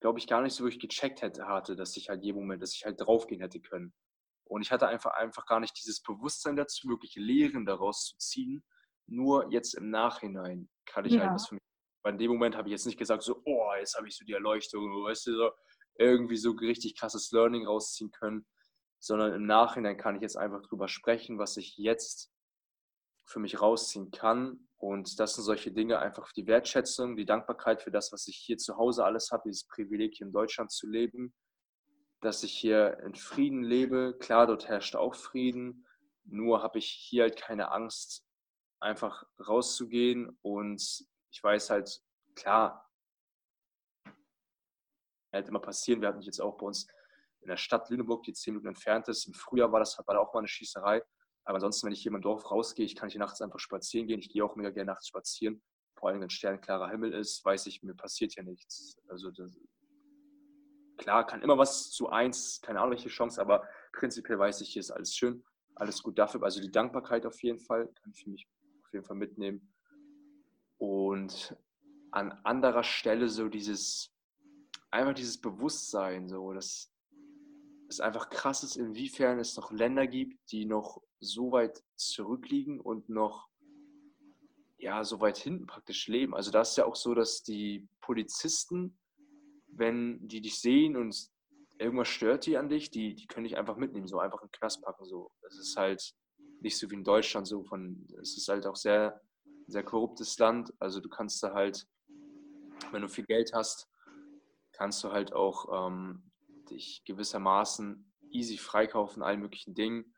[0.00, 2.74] glaube ich, gar nicht so wirklich gecheckt hätte, hatte, dass ich halt jeden Moment, dass
[2.74, 3.94] ich halt draufgehen hätte können.
[4.44, 8.64] Und ich hatte einfach, einfach gar nicht dieses Bewusstsein dazu, wirklich Lehren daraus zu ziehen.
[9.06, 11.26] Nur jetzt im Nachhinein kann ich halt ja.
[11.28, 11.68] halt das für mich
[12.02, 14.24] weil in dem Moment habe ich jetzt nicht gesagt, so, oh, jetzt habe ich so
[14.24, 15.50] die Erleuchtung, weißt du, so
[15.98, 18.46] irgendwie so richtig krasses Learning rausziehen können,
[19.00, 22.30] sondern im Nachhinein kann ich jetzt einfach drüber sprechen, was ich jetzt
[23.26, 24.67] für mich rausziehen kann.
[24.78, 28.58] Und das sind solche Dinge, einfach die Wertschätzung, die Dankbarkeit für das, was ich hier
[28.58, 31.34] zu Hause alles habe, dieses Privileg hier in Deutschland zu leben,
[32.20, 34.16] dass ich hier in Frieden lebe.
[34.20, 35.84] Klar, dort herrscht auch Frieden,
[36.24, 38.24] nur habe ich hier halt keine Angst,
[38.80, 40.80] einfach rauszugehen und
[41.30, 42.00] ich weiß halt,
[42.36, 42.88] klar,
[45.32, 46.00] halt immer passieren.
[46.00, 46.86] Wir hatten jetzt auch bei uns
[47.40, 49.26] in der Stadt Lüneburg, die zehn Minuten entfernt ist.
[49.26, 51.02] Im Frühjahr war das da auch mal eine Schießerei.
[51.48, 54.20] Aber ansonsten, wenn ich hier im Dorf rausgehe, ich kann hier nachts einfach spazieren gehen.
[54.20, 55.62] Ich gehe auch mega gerne nachts spazieren.
[55.94, 58.98] Vor allem, wenn sternklarer Himmel ist, weiß ich, mir passiert hier nichts.
[59.08, 59.58] Also das,
[60.98, 64.80] klar, kann immer was zu eins, keine Ahnung welche Chance, aber prinzipiell weiß ich, hier
[64.80, 65.42] ist alles schön,
[65.74, 66.42] alles gut dafür.
[66.42, 68.46] Also die Dankbarkeit auf jeden Fall, kann ich für mich
[68.84, 69.72] auf jeden Fall mitnehmen.
[70.76, 71.56] Und
[72.10, 74.14] an anderer Stelle so dieses,
[74.90, 76.92] einfach dieses Bewusstsein, so, dass
[77.88, 83.08] es einfach krass ist, inwiefern es noch Länder gibt, die noch so weit zurückliegen und
[83.08, 83.48] noch
[84.76, 86.34] ja, so weit hinten praktisch leben.
[86.34, 88.96] Also da ist ja auch so, dass die Polizisten,
[89.66, 91.16] wenn die dich sehen und
[91.78, 94.52] irgendwas stört die an dich, die, die können dich einfach mitnehmen, so einfach in den
[94.52, 95.04] Knast packen.
[95.04, 95.32] So.
[95.42, 96.14] Das ist halt
[96.60, 99.20] nicht so wie in Deutschland so von, es ist halt auch sehr
[99.68, 100.72] sehr korruptes Land.
[100.80, 101.86] Also du kannst da halt,
[102.90, 103.88] wenn du viel Geld hast,
[104.72, 106.27] kannst du halt auch ähm,
[106.70, 110.14] dich gewissermaßen easy freikaufen, allen möglichen Dingen.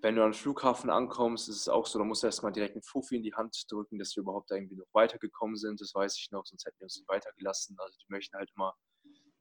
[0.00, 2.82] Wenn du den Flughafen ankommst, ist es auch so, da musst du erstmal direkt einen
[2.82, 5.80] Fuffi in die Hand drücken, dass wir überhaupt irgendwie noch weitergekommen sind.
[5.80, 7.76] Das weiß ich noch, sonst hätten wir uns nicht weitergelassen.
[7.80, 8.76] Also die möchten halt immer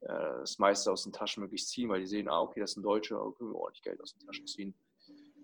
[0.01, 2.77] äh, das meiste aus den Taschen möglichst ziehen, weil die sehen, ah, okay, das ist
[2.77, 4.75] ein Deutscher, okay, wir ordentlich Geld aus den Taschen ziehen.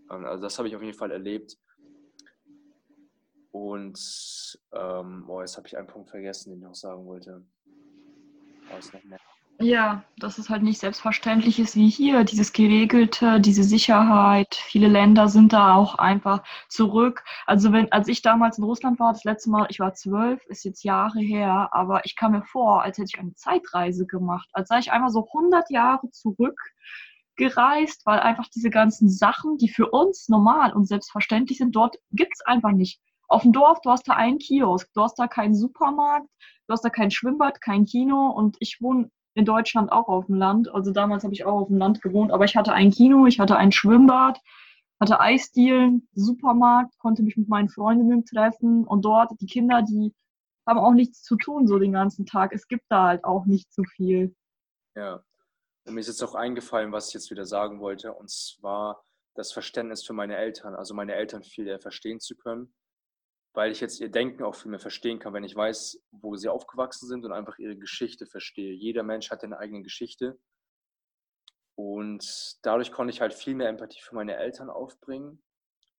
[0.10, 1.58] Ähm, also das habe ich auf jeden Fall erlebt.
[3.52, 7.46] Und ähm, oh, jetzt habe ich einen Punkt vergessen, den ich noch sagen wollte.
[8.72, 9.20] Was nochmal?
[9.60, 14.56] Ja, dass es halt nicht selbstverständlich ist wie hier, dieses geregelte, diese Sicherheit.
[14.56, 17.24] Viele Länder sind da auch einfach zurück.
[17.46, 20.66] Also wenn, als ich damals in Russland war, das letzte Mal, ich war zwölf, ist
[20.66, 24.70] jetzt Jahre her, aber ich kam mir vor, als hätte ich eine Zeitreise gemacht, als
[24.70, 30.30] sei ich einmal so 100 Jahre zurückgereist, weil einfach diese ganzen Sachen, die für uns
[30.30, 33.00] normal und selbstverständlich sind, dort gibt es einfach nicht.
[33.28, 36.28] Auf dem Dorf, du hast da einen Kiosk, du hast da keinen Supermarkt,
[36.68, 40.36] du hast da kein Schwimmbad, kein Kino und ich wohne in Deutschland auch auf dem
[40.36, 40.74] Land.
[40.74, 43.40] Also damals habe ich auch auf dem Land gewohnt, aber ich hatte ein Kino, ich
[43.40, 44.40] hatte ein Schwimmbad,
[45.00, 50.14] hatte Eisdielen, Supermarkt, konnte mich mit meinen Freundinnen treffen und dort die Kinder, die
[50.66, 52.54] haben auch nichts zu tun so den ganzen Tag.
[52.54, 54.36] Es gibt da halt auch nicht so viel.
[54.96, 55.24] Ja.
[55.86, 59.04] Und mir ist jetzt auch eingefallen, was ich jetzt wieder sagen wollte, und zwar
[59.36, 62.74] das Verständnis für meine Eltern, also meine Eltern viel eher verstehen zu können
[63.54, 66.50] weil ich jetzt ihr Denken auch viel mehr verstehen kann, wenn ich weiß, wo sie
[66.50, 68.74] aufgewachsen sind und einfach ihre Geschichte verstehe.
[68.74, 70.40] Jeder Mensch hat eine eigene Geschichte.
[71.76, 75.42] Und dadurch konnte ich halt viel mehr Empathie für meine Eltern aufbringen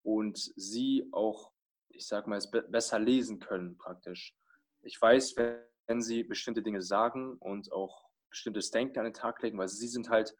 [0.02, 1.52] und sie auch,
[1.88, 4.36] ich sag mal, besser lesen können praktisch.
[4.82, 9.58] Ich weiß, wenn sie bestimmte Dinge sagen und auch bestimmtes Denken an den Tag legen,
[9.58, 10.36] weil sie sind halt,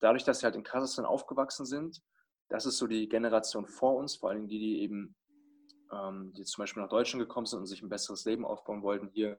[0.00, 2.00] dadurch, dass sie halt in Kasachstan aufgewachsen sind,
[2.48, 5.14] das ist so die Generation vor uns, vor allem die, die eben
[5.92, 9.08] ähm, die zum Beispiel nach Deutschland gekommen sind und sich ein besseres Leben aufbauen wollten,
[9.08, 9.38] hier,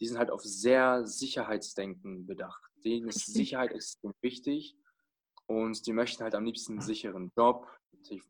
[0.00, 2.62] die sind halt auf sehr Sicherheitsdenken bedacht.
[2.84, 4.76] Denen ist Sicherheit extrem wichtig
[5.46, 7.68] und die möchten halt am liebsten einen sicheren Job.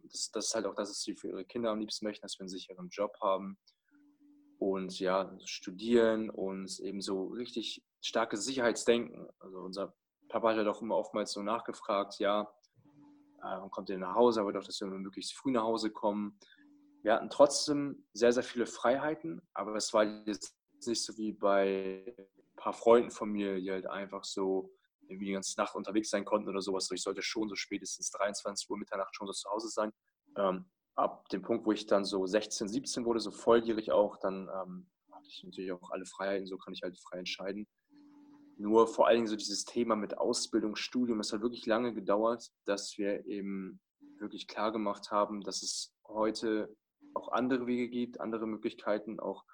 [0.02, 2.38] Das, das ist halt auch das, was sie für ihre Kinder am liebsten möchten, dass
[2.38, 3.58] wir einen sicheren Job haben
[4.58, 9.26] und ja, studieren und eben so richtig starkes Sicherheitsdenken.
[9.40, 9.94] Also unser
[10.28, 12.42] Papa hat halt auch immer oftmals so nachgefragt, ja,
[13.38, 16.38] äh, wann kommt ihr nach Hause, aber doch, dass wir möglichst früh nach Hause kommen
[17.02, 22.14] wir hatten trotzdem sehr, sehr viele Freiheiten, aber es war jetzt nicht so wie bei
[22.16, 24.72] ein paar Freunden von mir, die halt einfach so
[25.08, 26.90] irgendwie die ganze Nacht unterwegs sein konnten oder sowas.
[26.90, 29.92] Ich sollte schon so spätestens 23 Uhr Mitternacht schon so zu Hause sein.
[30.36, 34.48] Ähm, ab dem Punkt, wo ich dann so 16, 17 wurde, so volljährig auch, dann
[34.48, 37.66] ähm, hatte ich natürlich auch alle Freiheiten, so kann ich halt frei entscheiden.
[38.58, 42.48] Nur vor allen Dingen so dieses Thema mit Ausbildung, Studium, es hat wirklich lange gedauert,
[42.64, 43.80] dass wir eben
[44.18, 46.74] wirklich klar gemacht haben, dass es heute
[47.14, 49.44] auch andere Wege gibt, andere Möglichkeiten, auch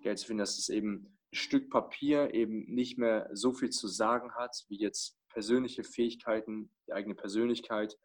[0.00, 3.88] Geld zu finden, dass es eben ein Stück Papier eben nicht mehr so viel zu
[3.88, 7.98] sagen hat, wie jetzt persönliche Fähigkeiten, die eigene Persönlichkeit.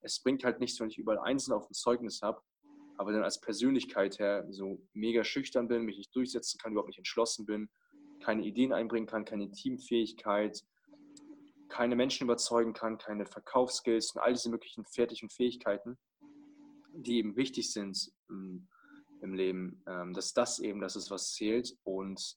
[0.00, 2.40] Es bringt halt nichts, wenn ich überall einzeln auf dem Zeugnis habe,
[2.96, 6.98] aber dann als Persönlichkeit her so mega schüchtern bin, mich nicht durchsetzen kann, überhaupt nicht
[6.98, 7.68] entschlossen bin,
[8.20, 10.62] keine Ideen einbringen kann, keine Teamfähigkeit,
[11.68, 15.98] keine Menschen überzeugen kann, keine Verkaufsskills und all diese möglichen fertigen Fähigkeiten
[16.92, 22.36] die eben wichtig sind im, Leben, ähm, dass das eben das ist, was zählt und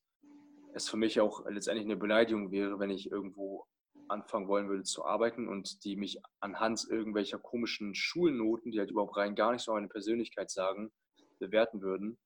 [0.73, 3.65] es für mich auch letztendlich eine Beleidigung wäre, wenn ich irgendwo
[4.10, 9.15] anfangen wollen würde zu arbeiten und die mich anhand irgendwelcher komischen Schulnoten, die halt überhaupt
[9.17, 10.91] rein gar nicht so meine Persönlichkeit sagen,
[11.39, 12.17] bewerten würden,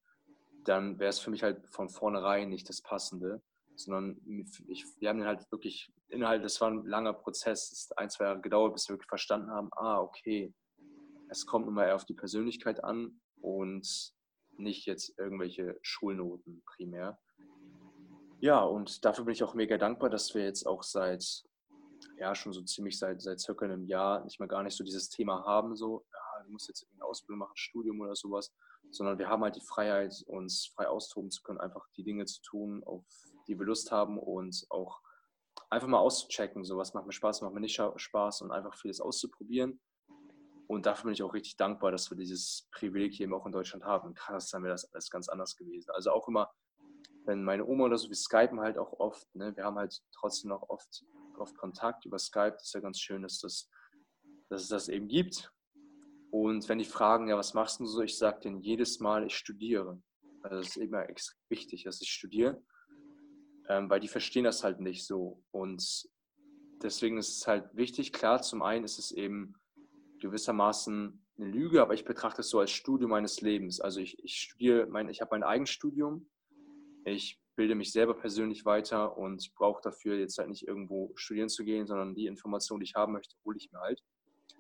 [0.63, 3.41] dann wäre es für mich halt von vornherein nicht das Passende,
[3.75, 4.19] sondern
[4.67, 8.25] ich, wir haben den halt wirklich innerhalb, das war ein langer Prozess, es ein, zwei
[8.25, 10.53] Jahre gedauert, bis wir wirklich verstanden haben, ah, okay,
[11.30, 14.13] es kommt immer eher auf die Persönlichkeit an und
[14.57, 17.17] nicht jetzt irgendwelche Schulnoten primär.
[18.39, 21.43] Ja, und dafür bin ich auch mega dankbar, dass wir jetzt auch seit,
[22.19, 25.10] ja, schon so ziemlich seit, seit circa einem Jahr nicht mehr gar nicht so dieses
[25.10, 28.53] Thema haben, so, ja, du musst jetzt eine Ausbildung machen, Studium oder sowas,
[28.91, 32.41] sondern wir haben halt die Freiheit, uns frei austoben zu können, einfach die Dinge zu
[32.41, 33.05] tun, auf
[33.47, 35.01] die wir Lust haben und auch
[35.69, 39.01] einfach mal auszuchecken, so was macht mir Spaß, macht mir nicht Spaß und einfach vieles
[39.01, 39.79] auszuprobieren
[40.67, 43.53] und dafür bin ich auch richtig dankbar, dass wir dieses Privileg hier eben auch in
[43.53, 44.10] Deutschland haben.
[44.10, 45.91] In Kasachstan wäre das alles ganz anders gewesen.
[45.91, 46.51] Also auch immer,
[47.25, 49.34] wenn meine Oma oder so, wir skypen halt auch oft.
[49.34, 49.56] Ne?
[49.56, 51.06] Wir haben halt trotzdem noch oft,
[51.38, 52.51] oft Kontakt über Skype.
[52.51, 53.69] Das ist ja ganz schön, dass, das,
[54.49, 55.51] dass es das eben gibt.
[56.32, 58.01] Und wenn die fragen, ja, was machst du so?
[58.01, 60.01] Ich sage denen jedes Mal, ich studiere.
[60.41, 62.62] Also das ist immer extrem wichtig, dass ich studiere,
[63.69, 65.41] ähm, weil die verstehen das halt nicht so.
[65.51, 66.10] Und
[66.84, 69.56] deswegen ist es halt wichtig, klar, zum einen ist es eben
[70.19, 73.80] gewissermaßen eine Lüge, aber ich betrachte es so als Studium meines Lebens.
[73.80, 76.30] Also ich, ich studiere, mein, ich habe mein Eigenstudium,
[77.06, 81.63] ich bilde mich selber persönlich weiter und brauche dafür jetzt halt nicht irgendwo studieren zu
[81.63, 84.03] gehen, sondern die Informationen, die ich haben möchte, hole ich mir halt.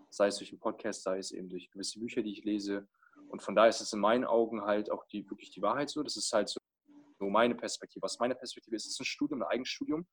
[0.09, 2.87] Sei es durch einen Podcast, sei es eben durch gewisse Bücher, die ich lese.
[3.29, 6.01] Und von daher ist es in meinen Augen halt auch die, wirklich die Wahrheit so.
[6.01, 6.59] Das ist halt so,
[7.19, 8.05] meine Perspektive.
[8.05, 10.07] Aus meiner Perspektive ist es ein Studium, ein Eigenstudium.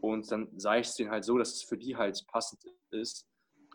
[0.00, 3.26] Und dann sage ich es denen halt so, dass es für die halt passend ist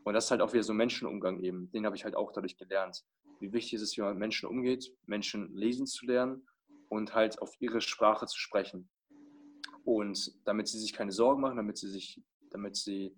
[0.04, 1.72] Und das ist halt auch wieder so Menschenumgang eben.
[1.72, 3.04] Den habe ich halt auch dadurch gelernt.
[3.40, 6.46] Wie wichtig ist es, wie man mit Menschen umgeht, Menschen lesen zu lernen
[6.90, 8.90] und halt auf ihre Sprache zu sprechen.
[9.84, 13.16] Und damit sie sich keine Sorgen machen, damit sie sich, damit sie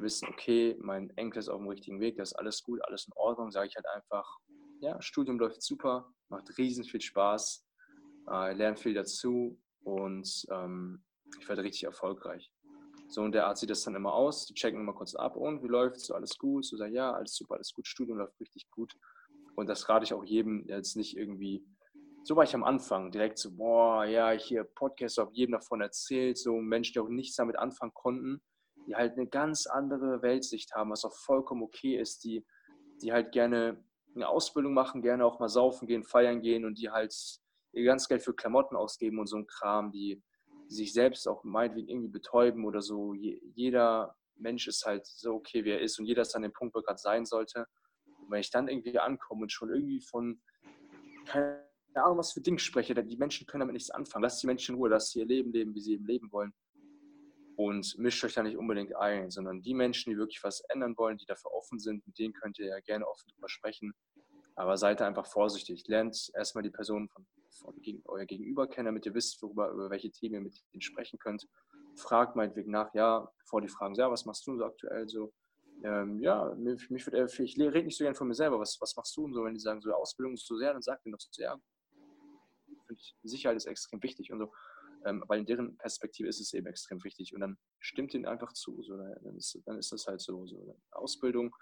[0.00, 3.12] wissen, okay, mein Enkel ist auf dem richtigen Weg, das ist alles gut, alles in
[3.16, 4.38] Ordnung, sage ich halt einfach,
[4.80, 7.66] ja, Studium läuft super, macht riesen viel Spaß,
[8.30, 11.04] äh, lerne viel dazu und ähm,
[11.38, 12.53] ich werde richtig erfolgreich.
[13.14, 15.62] So, und der Arzt sieht das dann immer aus, die checken immer kurz ab und
[15.62, 18.68] wie läuft es, alles gut, so sagen, ja, alles super, alles gut, Studium läuft richtig
[18.72, 18.92] gut.
[19.54, 21.64] Und das rate ich auch jedem, jetzt nicht irgendwie
[22.24, 25.80] so war ich am Anfang, direkt so, boah, ja, ich hier Podcast, habe jedem davon
[25.80, 28.42] erzählt, so Menschen, die auch nichts damit anfangen konnten,
[28.88, 32.44] die halt eine ganz andere Weltsicht haben, was auch vollkommen okay ist, die,
[33.00, 33.84] die halt gerne
[34.16, 37.14] eine Ausbildung machen, gerne auch mal saufen gehen, feiern gehen und die halt
[37.74, 40.20] ihr ganz Geld für Klamotten ausgeben und so ein Kram, die
[40.68, 43.14] sich selbst auch meinetwegen irgendwie betäuben oder so.
[43.14, 46.52] Je, jeder Mensch ist halt so okay, wie er ist und jeder ist an dem
[46.52, 47.66] Punkt, wo er gerade sein sollte.
[48.20, 50.40] Und wenn ich dann irgendwie ankomme und schon irgendwie von,
[51.26, 54.24] keine keine Ahnung, was für Dinge spreche, denn die Menschen können damit nichts anfangen.
[54.24, 56.52] Lasst die Menschen in Ruhe, lasst sie ihr Leben leben, wie sie eben leben wollen.
[57.56, 61.18] Und mischt euch da nicht unbedingt ein, sondern die Menschen, die wirklich was ändern wollen,
[61.18, 63.94] die dafür offen sind, mit denen könnt ihr ja gerne offen drüber sprechen.
[64.56, 65.86] Aber seid einfach vorsichtig.
[65.88, 69.90] Lernt erstmal die Person von, von gegen, euer Gegenüber kennen, damit ihr wisst, worüber, über
[69.90, 71.46] welche Themen ihr mit ihnen sprechen könnt.
[71.96, 75.32] Fragt meinetwegen nach, ja, bevor die fragen, ja, was machst du so aktuell so?
[75.82, 78.96] ähm, ja, mich, mich würde, ich rede nicht so gerne von mir selber, was, was
[78.96, 81.12] machst du und so, wenn die sagen, so Ausbildung ist so sehr, dann sagt mir
[81.12, 81.58] doch so, ja,
[82.86, 84.52] finde ich, Sicherheit ist extrem wichtig und so,
[85.04, 88.52] ähm, weil in deren Perspektive ist es eben extrem wichtig und dann stimmt ihnen einfach
[88.52, 90.76] zu, so, dann, ist, dann ist das halt so, so.
[90.92, 91.54] Ausbildung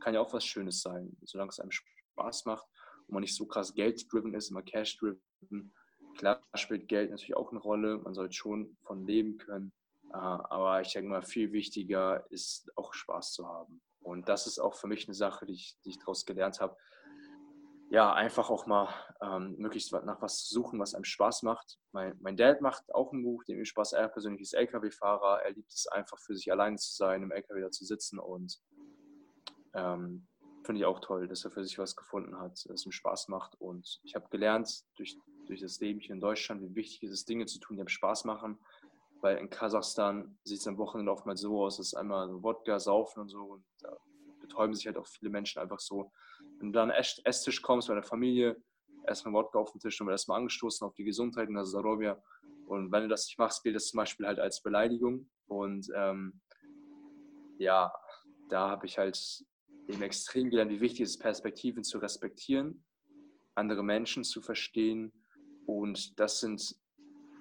[0.00, 1.70] kann ja auch was Schönes sein, solange es einem
[2.18, 2.66] Spaß macht
[3.06, 5.72] und man nicht so krass Geld-driven ist, immer Cash-driven.
[6.16, 9.72] Klar spielt Geld natürlich auch eine Rolle, man sollte schon von leben können,
[10.10, 13.80] äh, aber ich denke mal, viel wichtiger ist auch Spaß zu haben.
[14.00, 16.76] Und das ist auch für mich eine Sache, die ich, die ich daraus gelernt habe
[17.90, 18.88] ja, einfach auch mal
[19.22, 21.78] ähm, möglichst nach was suchen, was einem Spaß macht.
[21.92, 23.94] Mein, mein Dad macht auch ein Buch, dem ihm Spaß.
[23.94, 25.42] Er persönlich ist LKW-Fahrer.
[25.42, 28.60] Er liebt es einfach für sich alleine zu sein, im LKW da zu sitzen und
[29.74, 30.26] ähm,
[30.68, 33.54] finde ich auch toll, dass er für sich was gefunden hat, das ihm Spaß macht.
[33.58, 37.28] Und ich habe gelernt durch, durch das Leben hier in Deutschland, wie wichtig es ist,
[37.28, 38.58] Dinge zu tun, die einem Spaß machen.
[39.22, 43.22] Weil in Kasachstan sieht es am Wochenende oftmals so aus, dass einmal so Wodka, Saufen
[43.22, 43.42] und so.
[43.42, 43.96] Und da
[44.40, 46.12] betäuben sich halt auch viele Menschen einfach so
[46.58, 48.56] wenn du dann an Esstisch kommst bei der Familie,
[49.06, 52.20] erstmal Wodka auf den Tisch und wird erstmal angestoßen auf die Gesundheit in der Sarobia.
[52.66, 55.30] Und wenn du das nicht machst, gilt das zum Beispiel halt als Beleidigung.
[55.46, 56.40] Und ähm,
[57.58, 57.92] ja,
[58.48, 59.44] da habe ich halt
[59.88, 62.84] eben extrem gelernt, wie wichtig es ist, Perspektiven zu respektieren,
[63.54, 65.12] andere Menschen zu verstehen.
[65.66, 66.76] Und das sind,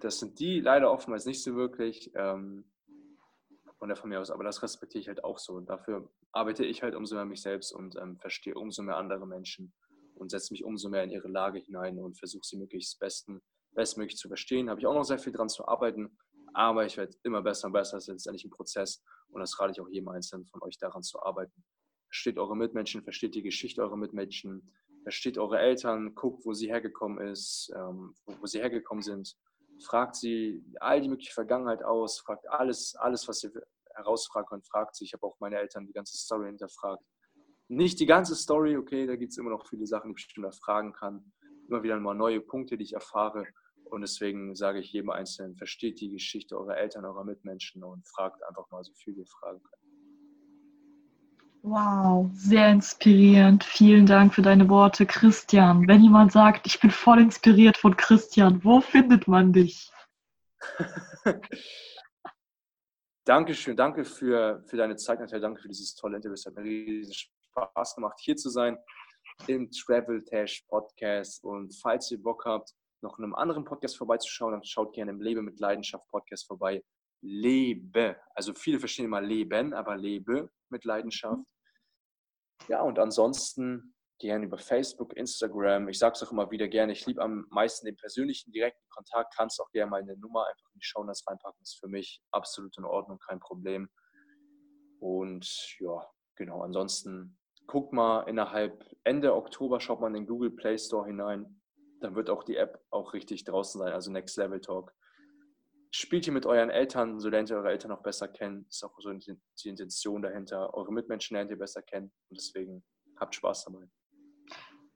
[0.02, 2.12] das sind die leider oftmals nicht so wirklich.
[2.16, 2.66] Ähm,
[3.78, 5.54] von der Familie aus, aber das respektiere ich halt auch so.
[5.54, 9.28] Und dafür arbeite ich halt umso mehr mich selbst und ähm, verstehe umso mehr andere
[9.28, 9.74] Menschen
[10.16, 13.42] und setze mich umso mehr in ihre Lage hinein und versuche sie möglichst besten,
[13.74, 14.70] bestmöglich zu verstehen.
[14.70, 16.18] Habe ich auch noch sehr viel dran zu arbeiten,
[16.54, 17.98] aber ich werde immer besser und besser.
[17.98, 21.04] Das ist letztendlich ein Prozess und das rate ich auch jedem Einzelnen von euch daran
[21.04, 21.64] zu arbeiten.
[22.10, 24.72] Versteht eure Mitmenschen, versteht die Geschichte eurer Mitmenschen,
[25.04, 29.38] versteht eure Eltern, guckt, wo sie hergekommen ist, ähm, wo, wo sie hergekommen sind
[29.80, 33.52] fragt sie all die mögliche Vergangenheit aus, fragt alles, alles, was ihr
[33.96, 35.06] herausfragt und fragt sie.
[35.06, 37.04] Ich habe auch meine Eltern die ganze Story hinterfragt.
[37.68, 40.46] Nicht die ganze Story, okay, da gibt es immer noch viele Sachen, die ich bestimmt
[40.46, 41.32] erfragen kann.
[41.68, 43.46] Immer wieder mal neue Punkte, die ich erfahre.
[43.86, 48.44] Und deswegen sage ich jedem Einzelnen, versteht die Geschichte eurer Eltern, eurer Mitmenschen und fragt
[48.44, 49.77] einfach mal so viel ihr fragen könnt.
[51.64, 53.64] Wow, sehr inspirierend.
[53.64, 55.88] Vielen Dank für deine Worte, Christian.
[55.88, 59.92] Wenn jemand sagt, ich bin voll inspiriert von Christian, wo findet man dich?
[63.26, 66.36] Dankeschön, danke für, für deine Zeit, Natalia, danke für dieses tolle Interview.
[66.36, 68.78] Es hat mir riesen Spaß gemacht, hier zu sein
[69.48, 71.44] im Travel Tash Podcast.
[71.44, 75.22] Und falls ihr Bock habt, noch in einem anderen Podcast vorbeizuschauen, dann schaut gerne im
[75.22, 76.84] Lebe mit Leidenschaft Podcast vorbei.
[77.22, 81.44] Lebe, also viele verstehen immer Leben, aber lebe mit Leidenschaft.
[82.68, 85.90] Ja, und ansonsten gerne über Facebook, Instagram.
[85.90, 89.36] Ich sage es auch immer wieder gerne, ich liebe am meisten den persönlichen, direkten Kontakt.
[89.36, 91.62] Kannst auch gerne meine Nummer einfach in die Shownotes reinpacken.
[91.62, 93.90] Ist für mich absolut in Ordnung, kein Problem.
[95.00, 100.78] Und ja, genau, ansonsten guckt mal innerhalb Ende Oktober, schaut mal in den Google Play
[100.78, 101.62] Store hinein.
[102.00, 104.94] Dann wird auch die App auch richtig draußen sein, also Next Level Talk.
[105.92, 108.66] Spielt ihr mit euren Eltern, so lernt ihr eure Eltern auch besser kennen.
[108.70, 110.74] Ist auch so die Intention dahinter.
[110.74, 112.12] Eure Mitmenschen lernt ihr besser kennen.
[112.30, 112.84] Und deswegen
[113.18, 113.88] habt Spaß dabei.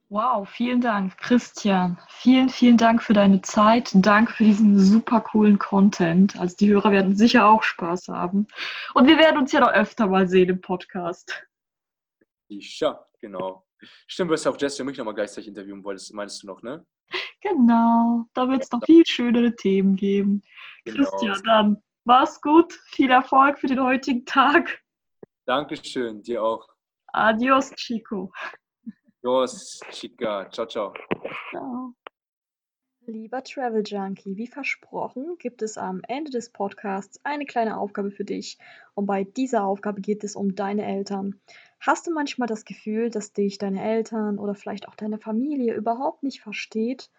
[0.08, 1.98] Wow, vielen Dank, Christian.
[2.08, 3.90] Vielen, vielen Dank für deine Zeit.
[3.94, 6.38] Danke für diesen super coolen Content.
[6.38, 8.46] Also die Hörer werden sicher auch Spaß haben.
[8.92, 11.42] Und wir werden uns ja noch öfter mal sehen im Podcast.
[12.48, 13.66] Isha, genau.
[14.06, 16.62] Stimmt, du hast ja auch Jesse und mich nochmal gleichzeitig interviewen wolltest, meinst du noch,
[16.62, 16.84] ne?
[17.42, 20.42] Genau, da wird es noch viel schönere Themen geben.
[20.84, 20.96] Genau.
[21.10, 24.80] Christian, dann mach's gut, viel Erfolg für den heutigen Tag.
[25.44, 26.68] Dankeschön, dir auch.
[27.08, 28.32] Adios, Chico.
[29.22, 30.48] Adios, Chica.
[30.50, 30.94] Ciao, ciao.
[31.50, 31.94] Ciao.
[33.06, 38.24] Lieber Travel Junkie, wie versprochen, gibt es am Ende des Podcasts eine kleine Aufgabe für
[38.24, 38.58] dich.
[38.94, 41.40] Und bei dieser Aufgabe geht es um deine Eltern.
[41.80, 46.22] Hast du manchmal das Gefühl, dass dich deine Eltern oder vielleicht auch deine Familie überhaupt
[46.22, 47.10] nicht versteht?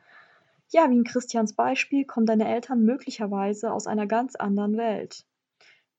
[0.73, 5.23] Ja, wie in Christians Beispiel kommen deine Eltern möglicherweise aus einer ganz anderen Welt.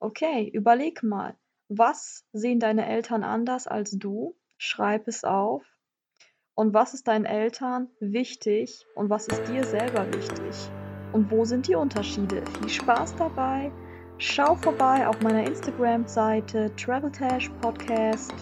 [0.00, 1.36] Okay, überleg mal,
[1.68, 4.34] was sehen deine Eltern anders als du?
[4.58, 5.64] Schreib es auf
[6.56, 10.68] und was ist deinen Eltern wichtig und was ist dir selber wichtig?
[11.12, 12.42] Und wo sind die Unterschiede?
[12.58, 13.70] Viel Spaß dabei!
[14.18, 18.34] Schau vorbei auf meiner Instagram-Seite Traveltash Podcast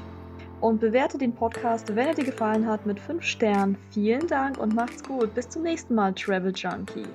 [0.62, 3.76] und bewerte den Podcast, wenn er dir gefallen hat, mit 5 Sternen.
[3.90, 5.34] Vielen Dank und macht's gut.
[5.34, 7.06] Bis zum nächsten Mal, Travel Junkie.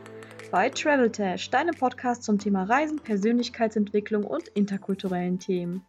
[0.51, 5.85] Bei Traveltash, deinem Podcast zum Thema Reisen, Persönlichkeitsentwicklung und interkulturellen Themen.